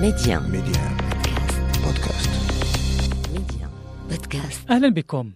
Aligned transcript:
ميديان 0.00 0.42
ميديان 0.42 0.96
بودكاست. 1.84 2.30
ميديان 3.32 3.70
بودكاست. 4.10 4.70
أهلا 4.70 4.88
بكم. 4.88 5.32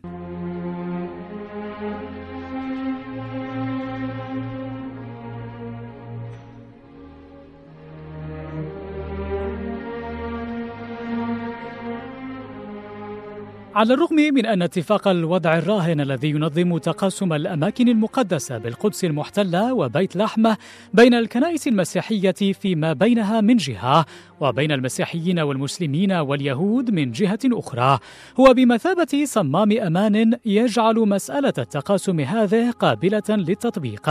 على 13.75 13.95
الرغم 13.95 14.17
من 14.17 14.47
أن 14.47 14.63
اتفاق 14.63 15.09
الوضع 15.09 15.59
الراهن 15.59 16.01
الذي 16.01 16.31
ينظم 16.31 16.79
تقاسم 16.79 17.33
الأماكن 17.33 17.89
المقدسة 17.89 18.59
بالقدس 18.59 19.05
المحتلة 19.05 19.75
وبيت 19.75 20.17
لحم 20.17 20.55
بين 20.95 21.15
الكنائس 21.15 21.69
المسيحية 21.69 22.53
فيما 22.61 22.93
بينها 22.93 23.41
من 23.41 23.57
جهة 23.57 24.07
وبين 24.41 24.73
المسيحيين 24.73 25.39
والمسلمين 25.39 26.13
واليهود 26.13 26.91
من 26.91 27.13
جهة 27.13 27.39
أخرى 27.45 27.99
هو 28.41 28.55
بمثابة 28.55 29.25
صمام 29.25 29.73
أمان 29.73 30.35
يجعل 30.45 30.95
مسألة 30.95 31.55
التقاسم 31.59 32.21
هذه 32.21 32.71
قابلة 32.71 33.23
للتطبيق 33.29 34.11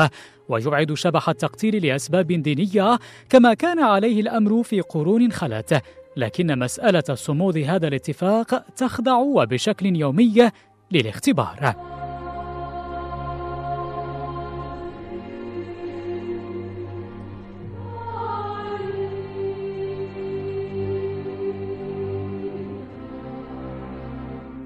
ويبعد 0.50 0.94
شبح 0.94 1.30
التقتير 1.30 1.84
لأسباب 1.84 2.28
دينية 2.28 3.00
كما 3.30 3.54
كان 3.54 3.80
عليه 3.80 4.22
الأمر 4.22 4.64
في 4.64 4.82
قرون 4.82 5.32
خلت. 5.32 5.82
لكن 6.20 6.60
مسألة 6.60 7.04
صمود 7.14 7.58
هذا 7.58 7.88
الاتفاق 7.88 8.66
تخضع 8.76 9.16
وبشكل 9.18 9.96
يومي 9.96 10.52
للاختبار. 10.92 11.89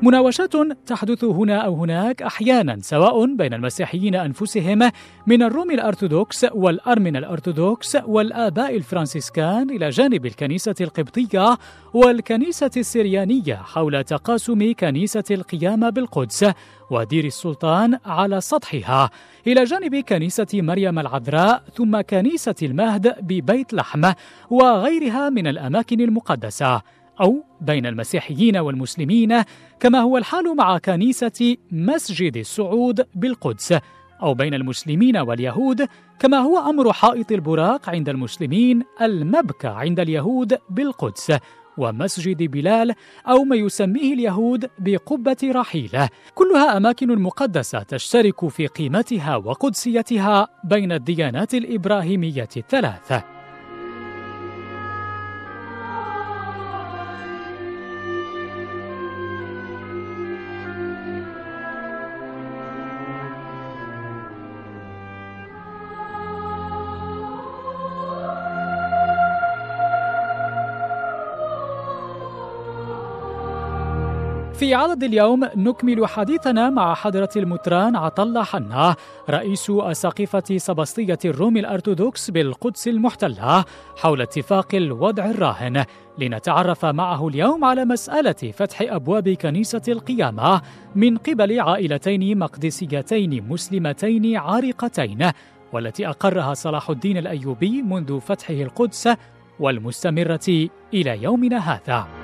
مناوشات 0.04 0.54
تحدث 0.86 1.24
هنا 1.24 1.58
أو 1.58 1.76
هناك 1.76 2.22
أحيانا 2.22 2.78
سواء 2.82 3.36
بين 3.36 3.54
المسيحيين 3.54 4.16
أنفسهم 4.16 4.92
من 5.28 5.44
الروم 5.44 5.72
الأرثوذكس 5.72 6.46
والأرمن 6.54 7.16
الأرثوذكس 7.16 7.98
والآباء 8.06 8.76
الفرنسيسكان 8.76 9.70
إلى 9.70 9.90
جانب 9.90 10.26
الكنيسة 10.26 10.76
القبطية 10.82 11.58
والكنيسة 11.94 12.72
السريانيه 12.78 13.56
حول 13.56 14.04
تقاسم 14.04 14.74
كنيسة 14.80 15.24
القيامة 15.32 15.90
بالقدس 15.90 16.46
ودير 16.92 17.26
السلطان 17.26 18.00
على 18.06 18.42
سطحها. 18.42 19.10
إلى 19.48 19.64
جانب 19.64 19.96
كنيسة 19.96 20.48
مريم 20.54 21.00
العذراء 21.00 21.64
ثم 21.74 22.02
كنيسة 22.02 22.56
المهد 22.62 23.16
ببيت 23.22 23.74
لحم 23.74 24.12
وغيرها 24.50 25.30
من 25.30 25.48
الأماكن 25.48 26.02
المقدسة. 26.02 26.82
أو 27.22 27.44
بين 27.62 27.86
المسيحيين 27.86 28.58
والمسلمين 28.58 29.44
كما 29.80 30.00
هو 30.00 30.18
الحال 30.18 30.56
مع 30.56 30.78
كنيسة 30.78 31.58
مسجد 31.72 32.38
السعود 32.38 33.06
بالقدس 33.16 33.74
أو 34.22 34.34
بين 34.34 34.54
المسلمين 34.54 35.18
واليهود 35.18 35.88
كما 36.20 36.38
هو 36.38 36.70
أمر 36.70 36.94
حائط 36.94 37.32
البراق 37.32 37.90
عند 37.90 38.10
المسلمين 38.10 38.84
المبكى 39.02 39.68
عند 39.68 40.00
اليهود 40.00 40.58
بالقدس 40.70 41.32
ومسجد 41.78 42.44
بلال 42.44 42.94
أو 43.28 43.44
ما 43.44 43.56
يسميه 43.56 44.14
اليهود 44.14 44.70
بقبة 44.80 45.38
رحيلة. 45.44 46.10
كلها 46.36 46.78
أماكن 46.78 47.20
مقدسة 47.20 47.84
تشترك 47.84 48.50
في 48.50 48.68
قيمتها 48.68 49.36
وقدسيتها 49.36 50.48
بين 50.64 50.92
الديانات 50.92 51.54
الإبراهيمية 51.54 52.50
الثلاثة. 52.58 53.33
في 74.54 74.74
عدد 74.74 75.04
اليوم 75.04 75.50
نكمل 75.56 76.08
حديثنا 76.08 76.70
مع 76.70 76.94
حضرة 76.94 77.30
المطران 77.36 77.96
عطلة 77.96 78.44
حنا 78.44 78.96
رئيس 79.30 79.70
أساقفة 79.70 80.58
سبسطية 80.58 81.18
الروم 81.26 81.58
الأرثوذكس 81.58 82.32
بالقدس 82.32 82.88
المحتلة 82.88 83.66
حول 83.98 84.22
اتفاق 84.22 84.76
الوضع 84.76 85.26
الراهن 85.26 85.86
لنتعرف 86.18 86.86
معه 86.86 87.28
اليوم 87.28 87.66
على 87.66 87.86
مسألة 87.86 88.52
فتح 88.54 88.82
أبواب 88.82 89.30
كنيسة 89.30 89.82
القيامة 89.88 90.62
من 90.96 91.18
قبل 91.18 91.60
عائلتين 91.60 92.38
مقدسيتين 92.40 93.48
مسلمتين 93.50 94.38
عارقتين 94.38 95.32
والتي 95.74 96.08
أقرها 96.08 96.54
صلاح 96.54 96.90
الدين 96.90 97.18
الأيوبي 97.18 97.82
منذ 97.82 98.20
فتحه 98.20 98.54
القدس 98.54 99.10
والمستمرة 99.60 100.70
إلى 100.94 101.24
يومنا 101.24 101.58
هذا. 101.58 102.23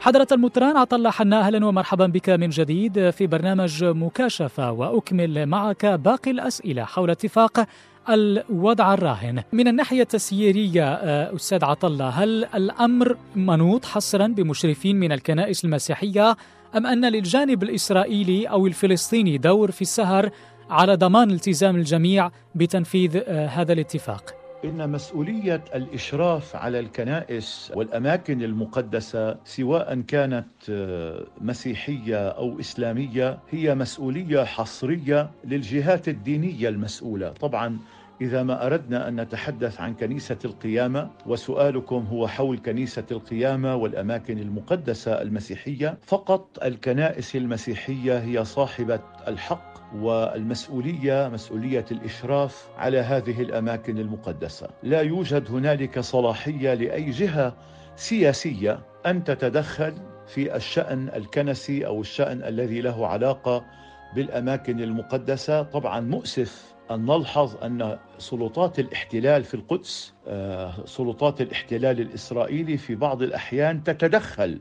حضرة 0.00 0.26
المطران 0.32 0.76
عطلة 0.76 1.10
حنا 1.10 1.40
أهلا 1.40 1.66
ومرحبا 1.66 2.06
بك 2.06 2.30
من 2.30 2.48
جديد 2.48 3.10
في 3.10 3.26
برنامج 3.26 3.84
مكاشفة 3.84 4.72
وأكمل 4.72 5.46
معك 5.46 5.86
باقي 5.86 6.30
الأسئلة 6.30 6.84
حول 6.84 7.10
اتفاق 7.10 7.66
الوضع 8.08 8.94
الراهن 8.94 9.42
من 9.52 9.68
الناحية 9.68 10.02
التسييرية 10.02 10.94
أستاذ 11.34 11.64
عطلة 11.64 12.08
هل 12.08 12.44
الأمر 12.44 13.16
منوط 13.36 13.84
حصرا 13.84 14.26
بمشرفين 14.26 14.96
من 14.96 15.12
الكنائس 15.12 15.64
المسيحية 15.64 16.36
أم 16.76 16.86
أن 16.86 17.04
للجانب 17.04 17.62
الإسرائيلي 17.62 18.46
أو 18.46 18.66
الفلسطيني 18.66 19.38
دور 19.38 19.70
في 19.70 19.82
السهر 19.82 20.30
على 20.70 20.94
ضمان 20.94 21.30
التزام 21.30 21.76
الجميع 21.76 22.30
بتنفيذ 22.54 23.16
هذا 23.28 23.72
الاتفاق؟ 23.72 24.39
إن 24.64 24.90
مسؤولية 24.90 25.64
الإشراف 25.74 26.56
على 26.56 26.80
الكنائس 26.80 27.72
والأماكن 27.76 28.42
المقدسة 28.42 29.36
سواء 29.44 30.00
كانت 30.00 30.46
مسيحية 31.40 32.28
أو 32.28 32.60
إسلامية 32.60 33.38
هي 33.50 33.74
مسؤولية 33.74 34.44
حصرية 34.44 35.30
للجهات 35.44 36.08
الدينية 36.08 36.68
المسؤولة. 36.68 37.28
طبعا 37.28 37.78
إذا 38.20 38.42
ما 38.42 38.66
أردنا 38.66 39.08
أن 39.08 39.20
نتحدث 39.20 39.80
عن 39.80 39.94
كنيسة 39.94 40.38
القيامة 40.44 41.10
وسؤالكم 41.26 42.06
هو 42.06 42.28
حول 42.28 42.58
كنيسة 42.58 43.04
القيامة 43.10 43.76
والأماكن 43.76 44.38
المقدسة 44.38 45.22
المسيحية 45.22 45.98
فقط 46.02 46.64
الكنائس 46.64 47.36
المسيحية 47.36 48.18
هي 48.18 48.44
صاحبة 48.44 49.00
الحق 49.28 49.70
والمسؤولية 49.94 51.28
مسؤولية 51.28 51.84
الإشراف 51.90 52.68
على 52.78 52.98
هذه 52.98 53.42
الأماكن 53.42 53.98
المقدسة، 53.98 54.68
لا 54.82 55.00
يوجد 55.00 55.50
هنالك 55.50 56.00
صلاحية 56.00 56.74
لأي 56.74 57.10
جهة 57.10 57.56
سياسية 57.96 58.80
أن 59.06 59.24
تتدخل 59.24 59.94
في 60.26 60.56
الشأن 60.56 61.08
الكنسي 61.08 61.86
أو 61.86 62.00
الشأن 62.00 62.42
الذي 62.42 62.80
له 62.80 63.06
علاقة 63.06 63.64
بالأماكن 64.14 64.80
المقدسة، 64.80 65.62
طبعا 65.62 66.00
مؤسف 66.00 66.74
أن 66.90 67.06
نلحظ 67.06 67.56
أن 67.64 67.98
سلطات 68.18 68.78
الاحتلال 68.78 69.44
في 69.44 69.54
القدس 69.54 70.14
سلطات 70.84 71.40
الاحتلال 71.40 72.00
الإسرائيلي 72.00 72.76
في 72.76 72.94
بعض 72.94 73.22
الأحيان 73.22 73.82
تتدخل 73.84 74.60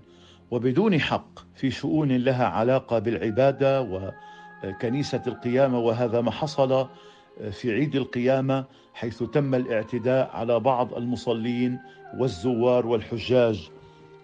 وبدون 0.51 0.99
حق 0.99 1.39
في 1.55 1.71
شؤون 1.71 2.11
لها 2.17 2.45
علاقة 2.45 2.99
بالعبادة 2.99 3.81
و 3.81 4.11
كنيسة 4.81 5.21
القيامة 5.27 5.79
وهذا 5.79 6.21
ما 6.21 6.31
حصل 6.31 6.87
في 7.51 7.71
عيد 7.71 7.95
القيامة 7.95 8.65
حيث 8.93 9.23
تم 9.23 9.55
الاعتداء 9.55 10.29
على 10.33 10.59
بعض 10.59 10.93
المصلين 10.93 11.79
والزوار 12.17 12.87
والحجاج 12.87 13.69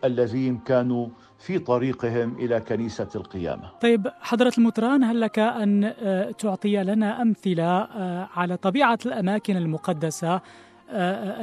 الذين 0.03 0.57
كانوا 0.57 1.07
في 1.39 1.59
طريقهم 1.59 2.35
إلى 2.39 2.59
كنيسة 2.59 3.09
القيامة 3.15 3.69
طيب 3.81 4.07
حضرة 4.21 4.53
المطران 4.57 5.03
هل 5.03 5.21
لك 5.21 5.39
أن 5.39 5.93
تعطي 6.39 6.83
لنا 6.83 7.21
أمثلة 7.21 7.87
على 8.35 8.57
طبيعة 8.57 8.99
الأماكن 9.05 9.57
المقدسة 9.57 10.41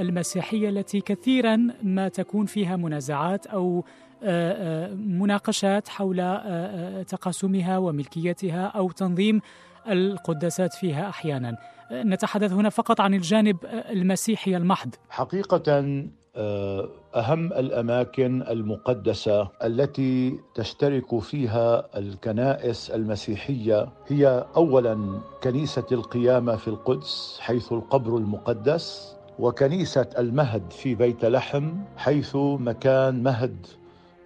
المسيحية 0.01 0.69
التي 0.69 1.01
كثيرا 1.01 1.69
ما 1.83 2.09
تكون 2.09 2.47
فيها 2.47 2.77
منازعات 2.77 3.47
أو 3.47 3.85
مناقشات 4.97 5.89
حول 5.89 6.17
تقاسمها 7.09 7.79
وملكيتها 7.79 8.67
أو 8.67 8.91
تنظيم 8.91 9.41
القداسات 9.89 10.75
فيها 10.75 11.09
أحيانا. 11.09 11.57
نتحدث 11.93 12.53
هنا 12.53 12.69
فقط 12.69 13.01
عن 13.01 13.15
الجانب 13.15 13.57
المسيحي 13.65 14.57
المحض. 14.57 14.95
حقيقه 15.11 15.63
آه، 15.69 16.05
أهم 16.37 17.53
الأماكن 17.53 18.43
المقدسة 18.43 19.49
التي 19.65 20.39
تشترك 20.55 21.19
فيها 21.19 21.99
الكنائس 21.99 22.91
المسيحية 22.91 23.89
هي 24.09 24.45
اولا 24.57 25.21
كنيسة 25.43 25.87
القيامة 25.93 26.57
في 26.57 26.69
القدس 26.69 27.39
حيث 27.41 27.73
القبر 27.73 28.17
المقدس 28.17 29.17
وكنيسة 29.39 30.09
المهد 30.19 30.71
في 30.71 30.95
بيت 30.95 31.25
لحم 31.25 31.73
حيث 31.97 32.37
مكان 32.37 33.23
مهد 33.23 33.67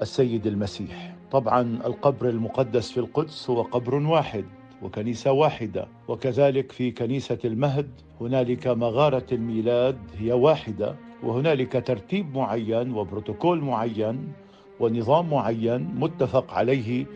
السيد 0.02 0.46
المسيح. 0.46 1.16
طبعا 1.30 1.60
القبر 1.86 2.28
المقدس 2.28 2.90
في 2.90 3.00
القدس 3.00 3.50
هو 3.50 3.62
قبر 3.62 3.94
واحد 3.94 4.44
وكنيسة 4.82 5.32
واحدة 5.32 5.88
وكذلك 6.08 6.72
في 6.72 6.90
كنيسة 6.90 7.38
المهد 7.44 7.90
هنالك 8.20 8.66
مغارة 8.66 9.26
الميلاد 9.32 9.98
هي 10.18 10.32
واحدة. 10.32 11.05
وهنالك 11.22 11.86
ترتيب 11.86 12.36
معين 12.36 12.92
وبروتوكول 12.92 13.60
معين 13.60 14.32
ونظام 14.80 15.30
معين 15.30 15.94
متفق 15.94 16.54
عليه 16.54 17.06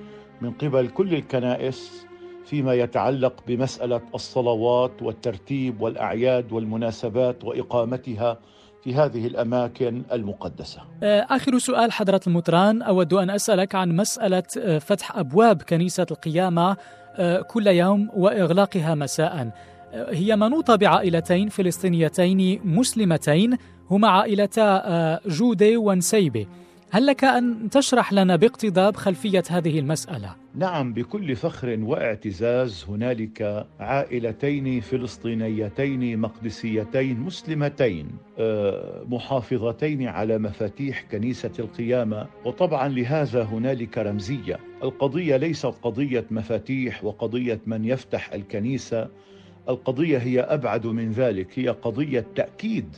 من 0.41 0.51
قبل 0.51 0.89
كل 0.89 1.15
الكنائس 1.15 2.07
فيما 2.45 2.75
يتعلق 2.75 3.35
بمسألة 3.47 4.01
الصلوات 4.15 5.03
والترتيب 5.03 5.81
والأعياد 5.81 6.53
والمناسبات 6.53 7.45
وإقامتها 7.45 8.39
في 8.85 8.95
هذه 8.95 9.27
الأماكن 9.27 10.03
المقدسة. 10.13 10.81
آه، 11.03 11.27
آخر 11.31 11.59
سؤال 11.59 11.93
حضرة 11.93 12.21
المطران 12.27 12.83
أود 12.83 13.13
أن 13.13 13.31
أسألك 13.31 13.75
عن 13.75 13.97
مسألة 13.97 14.43
آه، 14.59 14.79
فتح 14.79 15.17
أبواب 15.17 15.63
كنيسة 15.63 16.07
القيامة 16.11 16.77
آه، 17.17 17.41
كل 17.41 17.67
يوم 17.67 18.11
وإغلاقها 18.15 18.95
مساء. 18.95 19.51
هي 19.93 20.37
منوطة 20.37 20.77
بعائلتين 20.77 21.49
فلسطينيتين 21.49 22.61
مسلمتين 22.65 23.57
هما 23.91 24.09
عائلتا 24.09 25.21
جودي 25.27 25.77
ونسيبه. 25.77 26.47
هل 26.93 27.07
لك 27.07 27.25
أن 27.25 27.71
تشرح 27.71 28.13
لنا 28.13 28.37
باقتضاب 28.37 28.97
خلفية 28.97 29.43
هذه 29.51 29.79
المسألة؟ 29.79 30.37
نعم 30.55 30.93
بكل 30.93 31.37
فخر 31.37 31.79
واعتزاز 31.83 32.85
هنالك 32.89 33.67
عائلتين 33.81 34.81
فلسطينيتين 34.81 36.19
مقدسيتين 36.19 37.21
مسلمتين 37.21 38.09
آه، 38.39 39.05
محافظتين 39.09 40.09
على 40.09 40.39
مفاتيح 40.39 41.05
كنيسة 41.13 41.53
القيامة 41.59 42.27
وطبعا 42.45 42.89
لهذا 42.89 43.43
هنالك 43.43 43.99
رمزية 43.99 44.59
القضية 44.83 45.37
ليست 45.37 45.75
قضية 45.83 46.25
مفاتيح 46.31 47.05
وقضية 47.05 47.61
من 47.67 47.85
يفتح 47.85 48.33
الكنيسة 48.33 49.09
القضية 49.69 50.19
هي 50.19 50.41
أبعد 50.41 50.87
من 50.87 51.11
ذلك 51.11 51.59
هي 51.59 51.69
قضية 51.69 52.27
تأكيد 52.35 52.97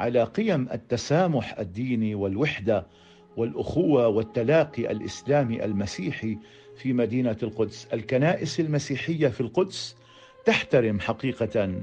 على 0.00 0.24
قيم 0.24 0.68
التسامح 0.72 1.58
الديني 1.58 2.14
والوحدة 2.14 2.86
والأخوة 3.36 4.08
والتلاقي 4.08 4.90
الإسلامي 4.92 5.64
المسيحي 5.64 6.38
في 6.76 6.92
مدينة 6.92 7.36
القدس، 7.42 7.88
الكنائس 7.92 8.60
المسيحية 8.60 9.28
في 9.28 9.40
القدس 9.40 9.96
تحترم 10.44 11.00
حقيقة 11.00 11.74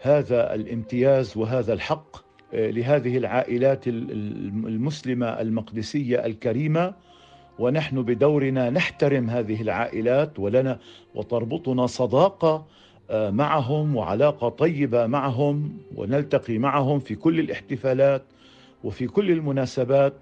هذا 0.00 0.54
الامتياز 0.54 1.36
وهذا 1.36 1.72
الحق 1.72 2.16
آه، 2.54 2.70
لهذه 2.70 3.16
العائلات 3.16 3.88
المسلمة 3.88 5.26
المقدسية 5.26 6.26
الكريمة. 6.26 6.94
ونحن 7.58 8.02
بدورنا 8.02 8.70
نحترم 8.70 9.30
هذه 9.30 9.62
العائلات 9.62 10.38
ولنا 10.38 10.78
وتربطنا 11.14 11.86
صداقة 11.86 12.66
معهم 13.10 13.96
وعلاقة 13.96 14.48
طيبة 14.48 15.06
معهم 15.06 15.78
ونلتقي 15.96 16.58
معهم 16.58 16.98
في 16.98 17.14
كل 17.14 17.40
الاحتفالات 17.40 18.22
وفي 18.84 19.06
كل 19.06 19.30
المناسبات. 19.30 20.14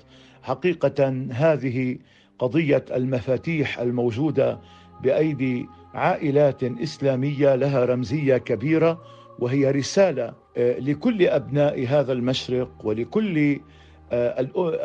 حقيقة 0.42 1.26
هذه 1.30 1.98
قضية 2.38 2.84
المفاتيح 2.94 3.78
الموجودة 3.78 4.58
بأيدي 5.02 5.66
عائلات 5.94 6.64
إسلامية 6.64 7.54
لها 7.54 7.84
رمزية 7.84 8.36
كبيرة 8.36 9.02
وهي 9.38 9.70
رسالة 9.70 10.32
آه، 10.56 10.78
لكل 10.78 11.26
أبناء 11.26 11.86
هذا 11.86 12.12
المشرق 12.12 12.70
ولكل 12.84 13.60
آه، 14.12 14.40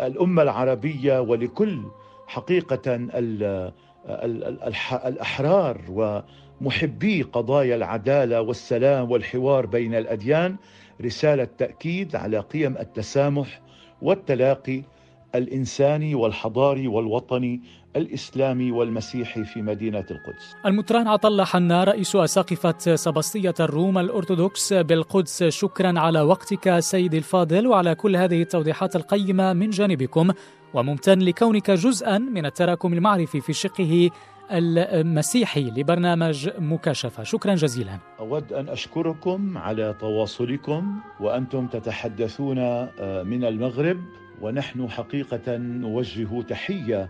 الأمة 0.07 0.42
العربية 0.42 1.19
ولكل 1.22 1.81
حقيقة 2.28 2.96
الأحرار 5.07 5.81
ومحبي 6.61 7.21
قضايا 7.21 7.75
العدالة 7.75 8.41
والسلام 8.41 9.11
والحوار 9.11 9.65
بين 9.65 9.95
الأديان 9.95 10.56
رسالة 11.01 11.47
تأكيد 11.57 12.15
على 12.15 12.39
قيم 12.39 12.77
التسامح 12.77 13.61
والتلاقي 14.01 14.83
الإنساني 15.35 16.15
والحضاري 16.15 16.88
والوطني 16.88 17.61
الإسلامي 17.95 18.71
والمسيحي 18.71 19.44
في 19.44 19.61
مدينة 19.61 20.06
القدس. 20.11 20.56
المطران 20.65 21.07
عطلة 21.07 21.44
حنا 21.44 21.83
رئيس 21.83 22.15
أساقفة 22.15 22.95
سبسطية 22.95 23.53
الروم 23.59 23.97
الأرثوذكس 23.97 24.73
بالقدس 24.73 25.44
شكرا 25.44 26.00
على 26.00 26.21
وقتك 26.21 26.79
سيدي 26.79 27.17
الفاضل 27.17 27.67
وعلى 27.67 27.95
كل 27.95 28.15
هذه 28.15 28.41
التوضيحات 28.41 28.95
القيمة 28.95 29.53
من 29.53 29.69
جانبكم 29.69 30.31
وممتن 30.73 31.19
لكونك 31.19 31.71
جزءا 31.71 32.17
من 32.17 32.45
التراكم 32.45 32.94
المعرفي 32.94 33.41
في 33.41 33.53
شقه 33.53 34.09
المسيحي 34.51 35.63
لبرنامج 35.63 36.50
مكاشفة. 36.57 37.24
شكرا 37.24 37.56
جزيلا. 37.56 38.00
أود 38.19 38.54
أن 38.54 38.69
أشكركم 38.69 39.57
على 39.57 39.96
تواصلكم 40.00 41.00
وأنتم 41.19 41.68
تتحدثون 41.68 42.57
آه، 42.60 43.24
من 43.24 43.44
المغرب 43.46 43.98
ونحن 44.42 44.90
حقيقة 44.90 45.57
نوجه 45.57 46.42
تحية 46.42 47.10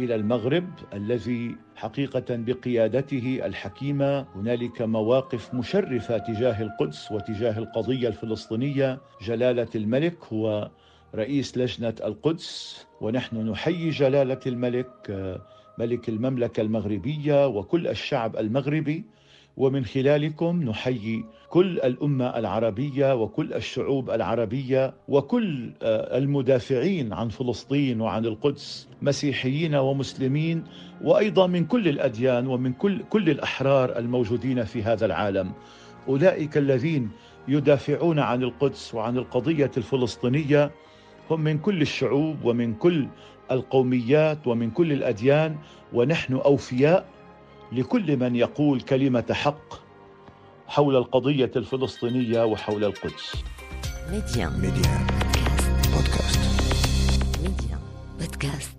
إلى 0.00 0.14
المغرب 0.14 0.68
الذي 0.92 1.56
حقيقة 1.76 2.24
بقيادته 2.30 3.40
الحكيمة. 3.44 4.26
هنالك 4.34 4.82
مواقف 4.82 5.54
مشرفة 5.54 6.18
تجاه 6.18 6.62
القدس 6.62 7.12
وتجاه 7.12 7.58
القضية 7.58 8.08
الفلسطينية. 8.08 9.00
جلالة 9.22 9.68
الملك 9.74 10.16
هو 10.32 10.70
رئيس 11.14 11.58
لجنة 11.58 11.94
القدس 12.04 12.86
ونحن 13.00 13.36
نحيي 13.36 13.90
جلالة 13.90 14.40
الملك 14.46 15.10
ملك 15.78 16.08
المملكة 16.08 16.60
المغربية 16.60 17.46
وكل 17.46 17.88
الشعب 17.88 18.36
المغربي 18.36 19.04
ومن 19.56 19.84
خلالكم 19.84 20.62
نحيي 20.62 21.24
كل 21.50 21.80
الأمة 21.80 22.38
العربية 22.38 23.14
وكل 23.14 23.52
الشعوب 23.54 24.10
العربية 24.10 24.94
وكل 25.08 25.70
آه، 25.82 26.18
المدافعين 26.18 27.12
عن 27.12 27.28
فلسطين 27.28 28.00
وعن 28.00 28.26
القدس 28.26 28.88
مسيحيين 29.02 29.74
ومسلمين 29.74 30.64
وأيضا 31.04 31.46
من 31.46 31.64
كل 31.64 31.88
الأديان 31.88 32.46
ومن 32.46 32.72
كل 32.72 33.02
كل 33.10 33.30
الأحرار 33.30 33.98
الموجودين 33.98 34.64
في 34.64 34.82
هذا 34.82 35.06
العالم. 35.06 35.52
أولئك 36.08 36.56
الذين 36.58 37.10
يدافعون 37.48 38.18
عن 38.18 38.42
القدس 38.42 38.94
وعن 38.94 39.16
القضية 39.18 39.70
الفلسطينية 39.76 40.70
هم 41.30 41.40
من 41.40 41.58
كل 41.58 41.82
الشعوب 41.82 42.36
ومن 42.44 42.74
كل 42.74 43.06
القوميات 43.50 44.46
ومن 44.46 44.70
كل 44.70 44.92
الأديان 44.92 45.56
ونحن 45.92 46.34
أوفياء 46.34 47.06
لكل 47.72 48.16
من 48.16 48.36
يقول 48.36 48.80
كلمة 48.80 49.24
حق 49.32 49.74
حول 50.68 50.96
القضية 50.96 51.50
الفلسطينية 51.56 52.44
وحول 52.44 52.84
القدس. 52.84 53.36
ميديا. 54.10 54.48
ميديا. 54.48 55.06
بودكاست. 55.94 56.40
ميديا 57.42 57.78
بودكاست. 58.20 58.75